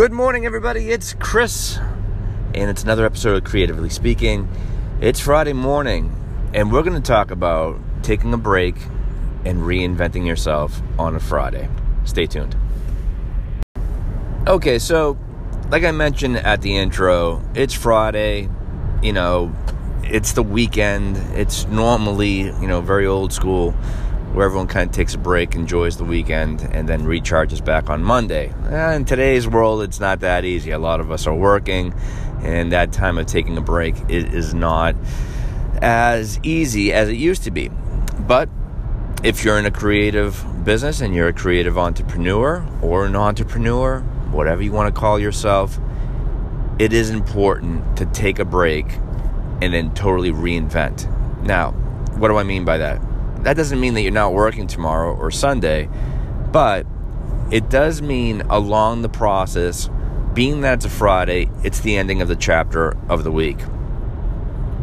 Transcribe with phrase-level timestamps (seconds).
[0.00, 0.88] Good morning, everybody.
[0.88, 1.76] It's Chris,
[2.54, 4.48] and it's another episode of Creatively Speaking.
[5.02, 6.16] It's Friday morning,
[6.54, 8.76] and we're going to talk about taking a break
[9.44, 11.68] and reinventing yourself on a Friday.
[12.06, 12.56] Stay tuned.
[14.46, 15.18] Okay, so
[15.68, 18.48] like I mentioned at the intro, it's Friday.
[19.02, 19.54] You know,
[20.02, 21.18] it's the weekend.
[21.36, 23.74] It's normally, you know, very old school
[24.32, 28.02] where everyone kind of takes a break, enjoys the weekend, and then recharges back on
[28.02, 28.52] Monday.
[28.94, 30.70] In today's world, it's not that easy.
[30.70, 31.92] A lot of us are working,
[32.42, 34.94] and that time of taking a break is not
[35.82, 37.70] as easy as it used to be.
[38.20, 38.48] But
[39.24, 44.62] if you're in a creative business and you're a creative entrepreneur or an entrepreneur, whatever
[44.62, 45.78] you want to call yourself,
[46.78, 48.86] it is important to take a break
[49.60, 51.06] and then totally reinvent.
[51.42, 51.72] Now,
[52.16, 53.00] what do I mean by that?
[53.42, 55.88] That doesn't mean that you're not working tomorrow or Sunday,
[56.52, 56.86] but
[57.50, 59.88] it does mean along the process,
[60.34, 63.60] being that it's a Friday, it's the ending of the chapter of the week.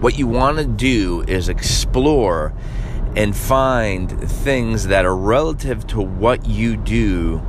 [0.00, 2.52] What you want to do is explore
[3.14, 7.42] and find things that are relative to what you do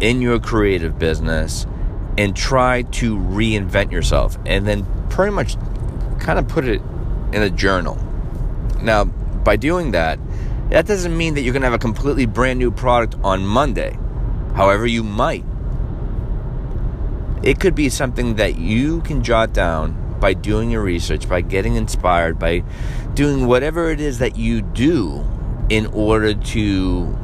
[0.00, 1.66] in your creative business
[2.16, 5.56] and try to reinvent yourself and then pretty much
[6.20, 6.80] kind of put it
[7.32, 7.98] in a journal.
[8.80, 10.18] Now, by doing that,
[10.70, 13.98] that doesn't mean that you're going to have a completely brand new product on Monday.
[14.54, 15.44] However, you might.
[17.42, 21.76] It could be something that you can jot down by doing your research, by getting
[21.76, 22.64] inspired, by
[23.12, 25.22] doing whatever it is that you do
[25.68, 27.18] in order to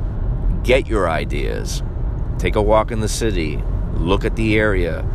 [0.63, 1.83] get your ideas.
[2.39, 3.63] Take a walk in the city,
[3.95, 5.07] look at the area,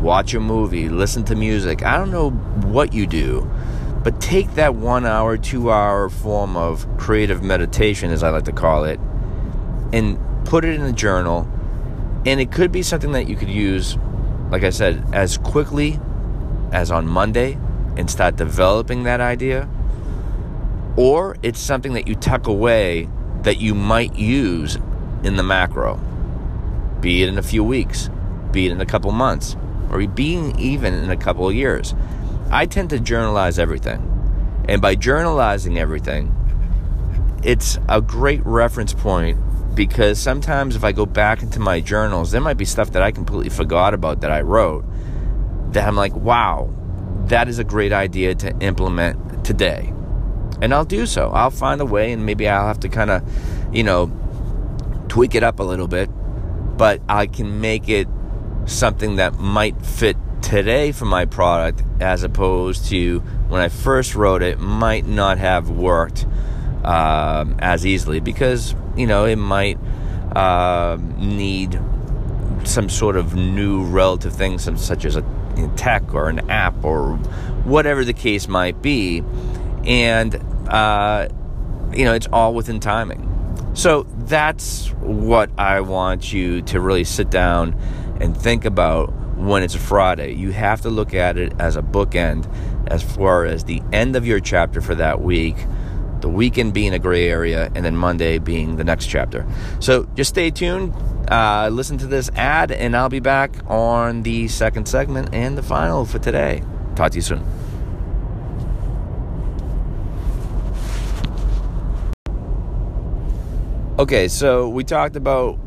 [0.00, 1.82] watch a movie, listen to music.
[1.82, 3.50] I don't know what you do,
[4.02, 8.52] but take that one hour, two hour form of creative meditation, as I like to
[8.52, 8.98] call it,
[9.92, 11.48] and put it in a journal.
[12.24, 13.96] And it could be something that you could use,
[14.50, 15.98] like I said, as quickly
[16.72, 17.58] as on Monday
[17.96, 19.68] and start developing that idea.
[20.96, 23.08] Or it's something that you tuck away
[23.42, 24.76] that you might use
[25.22, 25.96] in the macro,
[27.00, 28.10] be it in a few weeks,
[28.50, 29.56] be it in a couple months,
[29.90, 31.94] or be being even in a couple of years.
[32.50, 34.06] I tend to journalize everything.
[34.68, 36.34] And by journalizing everything,
[37.42, 39.38] it's a great reference point
[39.74, 43.12] because sometimes if I go back into my journals, there might be stuff that I
[43.12, 44.84] completely forgot about that I wrote
[45.72, 46.72] that I'm like, wow,
[47.26, 49.92] that is a great idea to implement today.
[50.60, 51.30] And I'll do so.
[51.30, 53.22] I'll find a way, and maybe I'll have to kind of,
[53.72, 54.12] you know,
[55.08, 56.10] tweak it up a little bit,
[56.76, 58.08] but I can make it
[58.66, 64.42] something that might fit today for my product as opposed to when I first wrote
[64.42, 66.26] it might not have worked
[66.84, 69.78] um, as easily because you know it might
[70.34, 71.78] uh, need
[72.64, 75.24] some sort of new relative thing, some, such as a
[75.56, 77.16] you know, tech or an app or
[77.64, 79.22] whatever the case might be,
[79.84, 80.34] and
[80.68, 81.28] uh,
[81.92, 83.26] you know it's all within timing.
[83.74, 87.74] So that's what I want you to really sit down
[88.20, 90.34] and think about when it's a Friday.
[90.34, 92.46] You have to look at it as a bookend
[92.88, 95.56] as far as the end of your chapter for that week,
[96.20, 99.46] the weekend being a gray area, and then Monday being the next chapter.
[99.80, 100.94] So just stay tuned,
[101.30, 105.62] uh, listen to this ad, and I'll be back on the second segment and the
[105.62, 106.62] final for today.
[106.94, 107.44] Talk to you soon.
[113.98, 115.58] Okay, so we talked about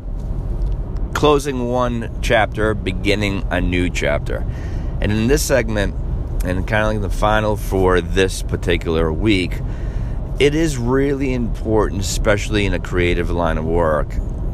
[1.14, 4.44] closing one chapter, beginning a new chapter.
[5.00, 5.94] And in this segment,
[6.44, 9.58] and kind of like the final for this particular week,
[10.38, 14.08] it is really important, especially in a creative line of work,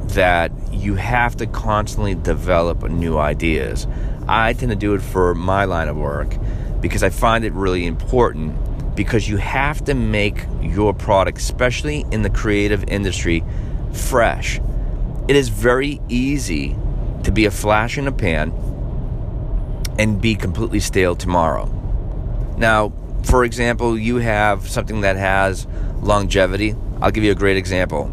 [0.08, 3.86] that you have to constantly develop new ideas.
[4.28, 6.36] I tend to do it for my line of work
[6.80, 12.22] because I find it really important because you have to make your product, especially in
[12.22, 13.42] the creative industry,
[13.92, 14.60] fresh
[15.30, 16.76] it is very easy
[17.22, 18.52] to be a flash in a pan
[19.96, 21.66] and be completely stale tomorrow.
[22.58, 22.92] Now,
[23.22, 25.68] for example, you have something that has
[26.00, 26.74] longevity.
[27.00, 28.10] I'll give you a great example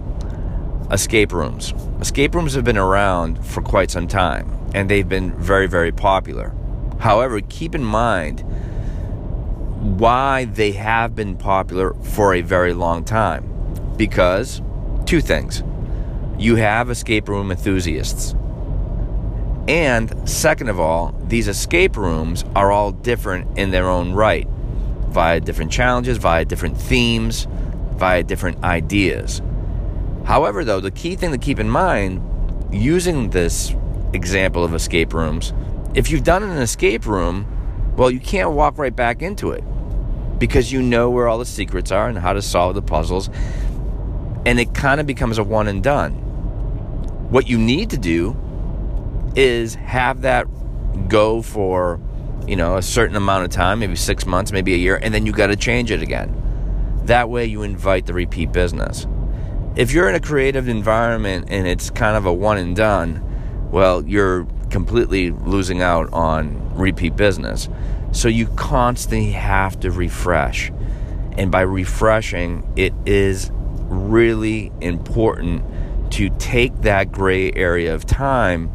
[0.92, 1.74] escape rooms.
[2.00, 6.54] Escape rooms have been around for quite some time and they've been very, very popular.
[7.00, 8.42] However, keep in mind
[9.98, 13.96] why they have been popular for a very long time.
[13.98, 14.62] Because
[15.08, 15.64] two things
[16.38, 18.36] you have escape room enthusiasts.
[19.68, 24.48] And second of all, these escape rooms are all different in their own right,
[25.10, 27.48] via different challenges, via different themes,
[27.96, 29.42] via different ideas.
[30.26, 32.22] However, though, the key thing to keep in mind
[32.72, 33.76] using this
[34.14, 35.54] example of escape rooms.
[35.94, 37.46] If you've done an escape room,
[37.96, 39.64] well, you can't walk right back into it
[40.40, 43.30] because you know where all the secrets are and how to solve the puzzles.
[44.46, 46.24] And it kind of becomes a one and done.
[47.30, 48.38] What you need to do
[49.36, 50.48] is have that
[51.10, 52.00] go for,
[52.48, 55.26] you know, a certain amount of time, maybe six months, maybe a year, and then
[55.26, 56.34] you got to change it again.
[57.04, 59.06] That way you invite the repeat business.
[59.76, 63.24] If you're in a creative environment and it's kind of a one and done,
[63.72, 67.68] well, you're completely losing out on repeat business.
[68.14, 70.72] So you constantly have to refresh.
[71.34, 75.64] And by refreshing, it is really important
[76.12, 78.72] to take that gray area of time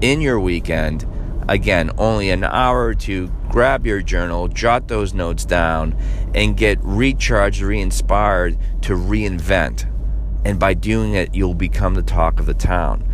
[0.00, 1.06] in your weekend.
[1.48, 5.96] Again, only an hour to grab your journal, jot those notes down,
[6.34, 9.90] and get recharged, re inspired to reinvent.
[10.44, 13.08] And by doing it, you'll become the talk of the town.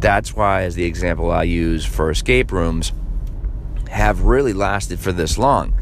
[0.00, 2.92] That's why, as the example I use for escape rooms,
[3.90, 5.74] have really lasted for this long.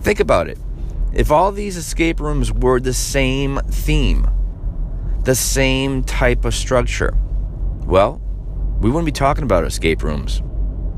[0.00, 0.58] Think about it.
[1.12, 4.28] If all these escape rooms were the same theme,
[5.28, 7.14] the same type of structure,
[7.84, 8.18] well,
[8.80, 10.40] we wouldn't be talking about escape rooms.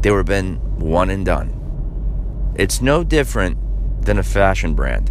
[0.02, 2.52] They would have been one and done.
[2.54, 3.58] It's no different
[4.04, 5.10] than a fashion brand.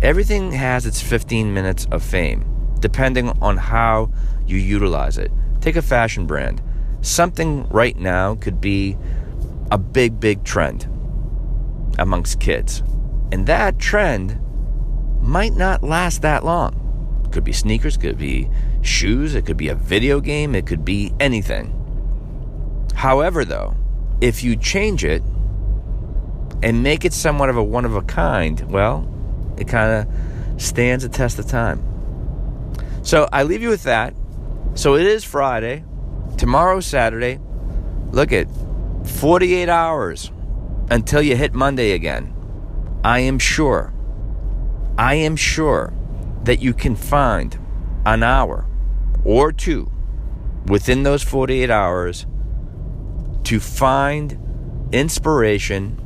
[0.00, 2.44] Everything has its 15 minutes of fame,
[2.78, 4.12] depending on how
[4.46, 5.32] you utilize it.
[5.60, 6.62] Take a fashion brand.
[7.00, 8.96] Something right now could be
[9.72, 10.84] a big, big trend
[11.98, 12.84] amongst kids.
[13.32, 14.38] And that trend
[15.20, 16.78] might not last that long.
[17.32, 18.50] It could be sneakers, could be
[18.82, 21.72] shoes, it could be a video game, it could be anything.
[22.94, 23.74] However, though,
[24.20, 25.22] if you change it
[26.62, 29.08] and make it somewhat of a one of a kind, well,
[29.56, 31.82] it kind of stands a test of time.
[33.00, 34.12] So I leave you with that.
[34.74, 35.84] So it is Friday.
[36.36, 37.40] Tomorrow's Saturday.
[38.10, 38.46] Look at
[39.06, 40.30] 48 hours
[40.90, 42.34] until you hit Monday again.
[43.02, 43.94] I am sure,
[44.98, 45.94] I am sure
[46.44, 47.58] that you can find
[48.04, 48.66] an hour
[49.24, 49.90] or two
[50.66, 52.26] within those 48 hours
[53.44, 54.38] to find
[54.92, 55.98] inspiration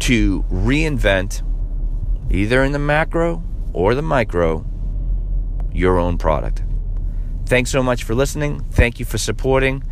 [0.00, 1.42] to reinvent,
[2.30, 3.42] either in the macro
[3.72, 4.64] or the micro,
[5.72, 6.62] your own product.
[7.46, 8.60] Thanks so much for listening.
[8.70, 9.82] Thank you for supporting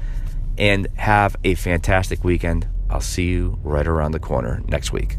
[0.56, 2.68] and have a fantastic weekend.
[2.90, 5.18] I'll see you right around the corner next week.